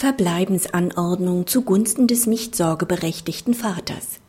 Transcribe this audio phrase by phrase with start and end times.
[0.00, 4.20] Verbleibensanordnung zugunsten des nicht sorgeberechtigten Vaters.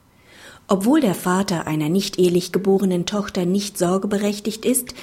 [0.68, 4.94] Obwohl der Vater einer nicht ehelich geborenen Tochter nicht sorgeberechtigt ist,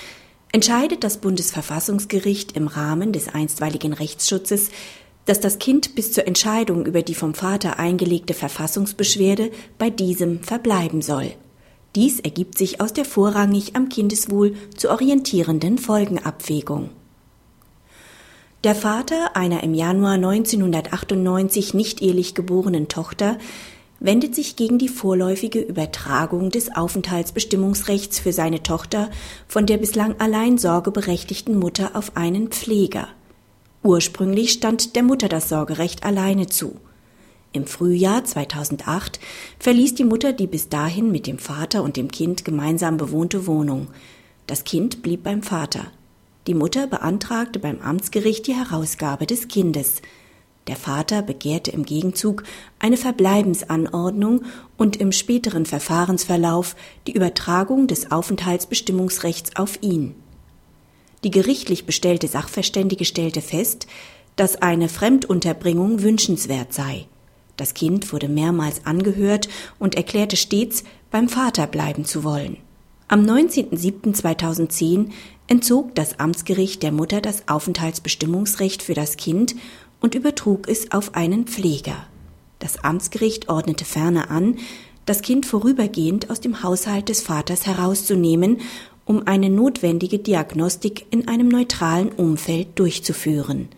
[0.52, 4.68] entscheidet das Bundesverfassungsgericht im Rahmen des einstweiligen Rechtsschutzes,
[5.24, 11.00] dass das Kind bis zur Entscheidung über die vom Vater eingelegte Verfassungsbeschwerde bei diesem verbleiben
[11.00, 11.32] soll.
[11.94, 16.90] Dies ergibt sich aus der vorrangig am Kindeswohl zu orientierenden Folgenabwägung.
[18.64, 23.38] Der Vater einer im Januar 1998 nicht ehelich geborenen Tochter
[24.00, 29.10] wendet sich gegen die vorläufige Übertragung des Aufenthaltsbestimmungsrechts für seine Tochter
[29.46, 33.06] von der bislang allein sorgeberechtigten Mutter auf einen Pfleger.
[33.84, 36.80] Ursprünglich stand der Mutter das Sorgerecht alleine zu.
[37.52, 39.20] Im Frühjahr 2008
[39.60, 43.86] verließ die Mutter die bis dahin mit dem Vater und dem Kind gemeinsam bewohnte Wohnung.
[44.48, 45.92] Das Kind blieb beim Vater.
[46.46, 50.00] Die Mutter beantragte beim Amtsgericht die Herausgabe des Kindes.
[50.66, 52.44] Der Vater begehrte im Gegenzug
[52.78, 54.44] eine Verbleibensanordnung
[54.76, 60.14] und im späteren Verfahrensverlauf die Übertragung des Aufenthaltsbestimmungsrechts auf ihn.
[61.24, 63.86] Die gerichtlich bestellte Sachverständige stellte fest,
[64.36, 67.06] dass eine Fremdunterbringung wünschenswert sei.
[67.56, 72.58] Das Kind wurde mehrmals angehört und erklärte stets, beim Vater bleiben zu wollen.
[73.10, 75.08] Am 19.07.2010
[75.46, 79.56] entzog das Amtsgericht der Mutter das Aufenthaltsbestimmungsrecht für das Kind
[80.02, 82.06] und übertrug es auf einen Pfleger.
[82.58, 84.58] Das Amtsgericht ordnete ferner an,
[85.06, 88.58] das Kind vorübergehend aus dem Haushalt des Vaters herauszunehmen,
[89.06, 93.70] um eine notwendige Diagnostik in einem neutralen Umfeld durchzuführen.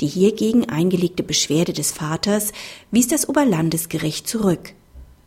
[0.00, 2.52] Die hiergegen eingelegte Beschwerde des Vaters
[2.92, 4.74] wies das Oberlandesgericht zurück.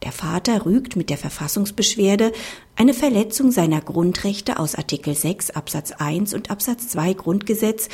[0.04, 2.32] Der Vater rügt mit der Verfassungsbeschwerde
[2.76, 7.88] eine Verletzung seiner Grundrechte aus Artikel 6 Absatz 1 und Absatz 2 Grundgesetz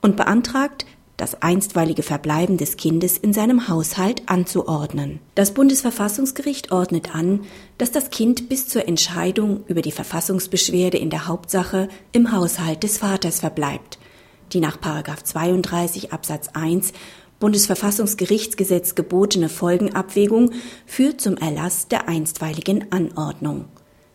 [0.00, 0.86] und beantragt,
[1.18, 5.20] das einstweilige Verbleiben des Kindes in seinem Haushalt anzuordnen.
[5.34, 7.40] Das Bundesverfassungsgericht ordnet an,
[7.76, 12.96] dass das Kind bis zur Entscheidung über die Verfassungsbeschwerde in der Hauptsache im Haushalt des
[12.96, 13.98] Vaters verbleibt.
[14.54, 16.94] Die nach 32 Absatz 1
[17.40, 20.52] Bundesverfassungsgerichtsgesetz gebotene Folgenabwägung
[20.84, 23.64] führt zum Erlass der einstweiligen Anordnung.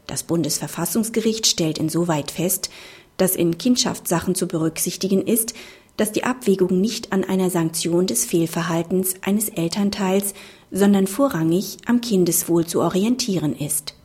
[0.05, 2.69] Das Bundesverfassungsgericht stellt insoweit fest,
[3.17, 5.55] dass in Kindschaftssachen zu berücksichtigen ist,
[5.97, 10.35] dass die Abwägung nicht an einer Sanktion des Fehlverhaltens eines Elternteils,
[10.69, 13.95] sondern vorrangig am Kindeswohl zu orientieren ist.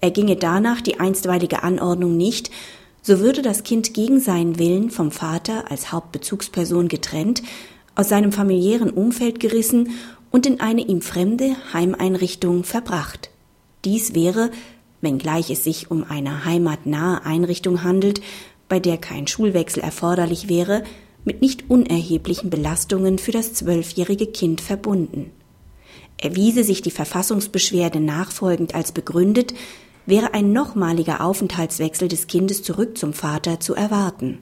[0.00, 2.50] Erginge danach die einstweilige Anordnung nicht,
[3.02, 7.42] so würde das Kind gegen seinen Willen vom Vater als Hauptbezugsperson getrennt
[7.96, 9.90] aus seinem familiären Umfeld gerissen
[10.30, 13.30] und in eine ihm fremde Heimeinrichtung verbracht.
[13.84, 14.50] Dies wäre,
[15.00, 18.20] wenngleich es sich um eine heimatnahe Einrichtung handelt,
[18.68, 20.84] bei der kein Schulwechsel erforderlich wäre,
[21.24, 25.32] mit nicht unerheblichen Belastungen für das zwölfjährige Kind verbunden.
[26.18, 29.54] Erwiese sich die Verfassungsbeschwerde nachfolgend als begründet,
[30.06, 34.38] wäre ein nochmaliger Aufenthaltswechsel des Kindes zurück zum Vater zu erwarten.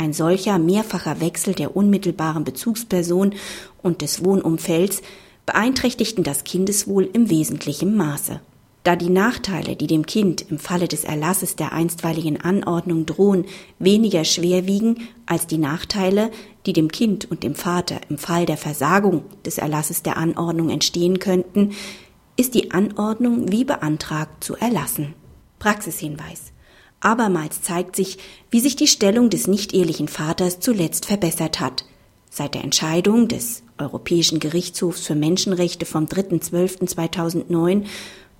[0.00, 3.34] Ein solcher mehrfacher Wechsel der unmittelbaren Bezugsperson
[3.82, 5.02] und des Wohnumfelds
[5.44, 8.40] beeinträchtigten das Kindeswohl im wesentlichen Maße.
[8.84, 13.46] Da die Nachteile, die dem Kind im Falle des Erlasses der einstweiligen Anordnung drohen,
[13.80, 16.30] weniger schwer wiegen als die Nachteile,
[16.64, 21.18] die dem Kind und dem Vater im Fall der Versagung des Erlasses der Anordnung entstehen
[21.18, 21.72] könnten,
[22.36, 25.14] ist die Anordnung wie beantragt zu erlassen.
[25.58, 26.52] Praxishinweis
[27.00, 28.18] Abermals zeigt sich,
[28.50, 31.86] wie sich die Stellung des nicht-ehelichen Vaters zuletzt verbessert hat.
[32.30, 37.84] Seit der Entscheidung des Europäischen Gerichtshofs für Menschenrechte vom 3.12.2009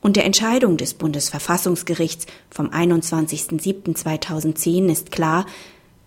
[0.01, 5.47] und der Entscheidung des Bundesverfassungsgerichts vom 21.07.2010 ist klar,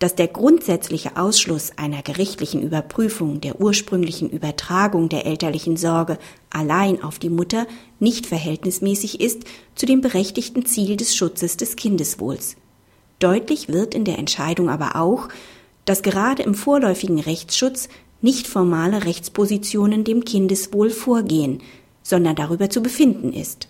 [0.02, 6.18] dass der grundsätzliche Ausschluss einer gerichtlichen Überprüfung der ursprünglichen Übertragung der elterlichen Sorge
[6.50, 7.68] allein auf die Mutter
[8.00, 9.44] nicht verhältnismäßig ist
[9.76, 12.56] zu dem berechtigten Ziel des Schutzes des Kindeswohls.
[13.20, 15.28] Deutlich wird in der Entscheidung aber auch,
[15.84, 17.88] dass gerade im vorläufigen Rechtsschutz
[18.20, 21.62] nicht formale Rechtspositionen dem Kindeswohl vorgehen,
[22.02, 23.68] sondern darüber zu befinden ist.